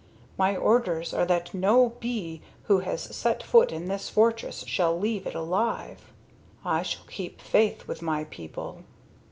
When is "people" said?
8.23-8.81